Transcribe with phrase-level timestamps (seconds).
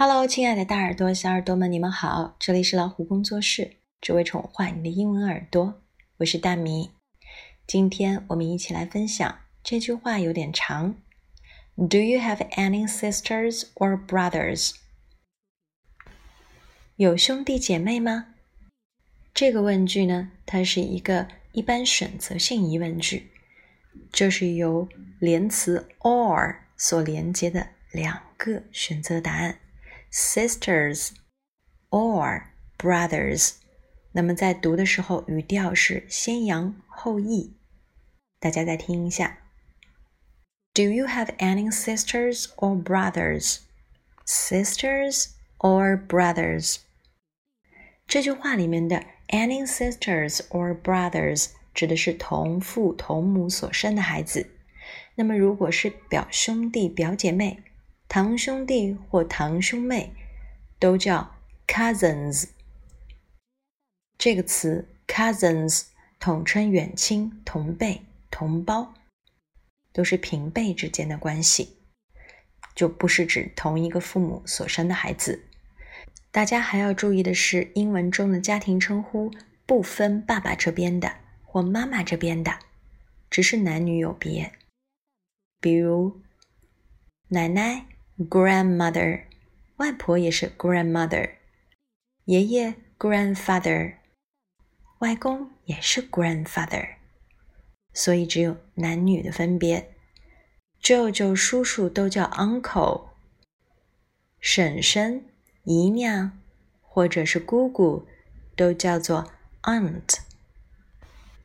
[0.00, 2.36] Hello，亲爱的大耳朵、小耳朵们，你们好！
[2.38, 5.82] 这里是老虎工作室，只为宠坏你的英文耳朵。
[6.18, 6.92] 我是大米。
[7.66, 10.94] 今天我们一起来分享这句话，有点长。
[11.74, 14.76] Do you have any sisters or brothers？
[16.94, 18.36] 有兄弟姐妹吗？
[19.34, 23.32] 这个问句呢，它是一个一般选择性疑问句，
[24.12, 29.58] 就是由连词 or 所连接的两个选择答案
[30.11, 31.11] ：sisters
[31.89, 32.43] or
[32.77, 33.55] brothers。
[34.13, 37.57] 那么在读的时候，语调是先扬后抑。
[38.39, 39.39] 大家再听一下。
[40.73, 43.59] Do you have any sisters or brothers?
[44.25, 46.77] Sisters or brothers?
[48.07, 54.51] 这句话里面的 any sisters or brothers 指的是同父同母所生的孩子。
[55.15, 57.63] 那么如果是表兄弟、表姐妹、
[58.08, 60.12] 堂兄弟或堂兄妹，
[60.78, 62.48] 都叫 cousins。
[64.16, 65.84] 这个词 cousins
[66.18, 68.02] 统称远亲、同辈。
[68.30, 68.94] 同胞
[69.92, 71.78] 都是平辈之间的关系，
[72.74, 75.44] 就不是指同一个父母所生的孩子。
[76.30, 79.32] 大家还要注意的是，英文中的家庭称呼
[79.66, 82.60] 不分爸爸这边的或妈妈这边的，
[83.28, 84.52] 只是男女有别。
[85.58, 86.20] 比如
[87.28, 87.86] 奶奶
[88.18, 89.22] （grandmother），
[89.76, 91.30] 外婆也是 grandmother；
[92.24, 93.94] 爷爷 （grandfather），
[94.98, 96.96] 外公也是 grandfather。
[97.94, 99.94] 所以只有男女的分别，
[100.80, 103.08] 舅舅、叔叔都叫 uncle，
[104.40, 105.24] 婶婶、
[105.64, 106.38] 姨娘
[106.80, 108.06] 或者是姑姑
[108.56, 110.18] 都叫做 aunt。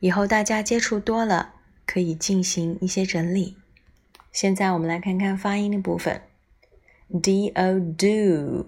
[0.00, 1.54] 以后大家接触多了，
[1.86, 3.56] 可以进行一些整理。
[4.30, 6.22] 现在我们来看看发音的部分
[7.08, 7.50] ，do
[7.96, 8.66] do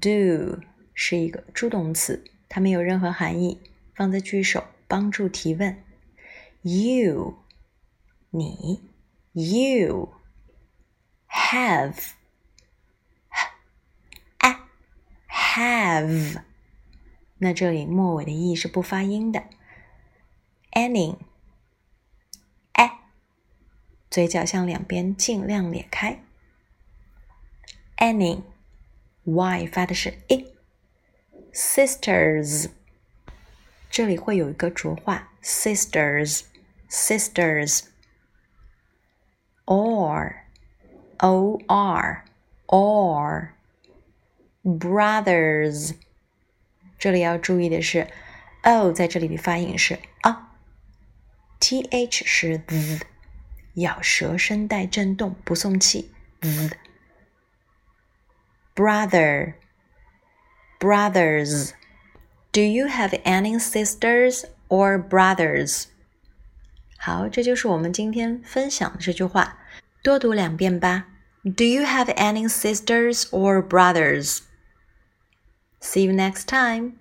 [0.00, 0.60] do
[0.94, 3.58] 是一个助动词，它没有任何含义，
[3.94, 5.82] 放在句首帮助提问。
[6.62, 7.38] You，
[8.30, 8.82] 你
[9.32, 10.12] ，You
[11.28, 11.94] have，
[14.38, 14.68] 啊
[15.28, 16.42] ，have，
[17.38, 19.44] 那这里末尾的 e 是不发音的。
[20.72, 21.16] Any，
[22.72, 23.00] 哎，
[24.10, 26.22] 嘴角向两边尽量咧开。
[28.00, 30.46] Any，y 发的是 i。
[31.52, 32.70] Sisters，
[33.88, 36.42] 这里会有一个浊化，sisters。
[36.90, 37.82] sisters
[39.64, 40.34] or
[41.18, 42.22] or
[42.66, 43.50] or
[44.64, 45.94] brothers。
[46.98, 48.08] 这里要注意的是
[48.62, 50.56] ，o 在这里的发音是啊
[51.60, 53.02] ，th 是 z，
[53.74, 56.10] 咬舌声带震动，不送气。
[56.40, 56.76] z
[58.79, 59.55] brother
[60.79, 61.73] brothers.
[62.51, 65.85] Do you have any sisters or brothers?
[66.97, 69.57] 好，这就是我们今天分享的这句话，
[70.03, 71.07] 多读两遍吧。
[71.43, 74.39] Do you have any sisters or brothers?
[75.79, 76.93] See you next time.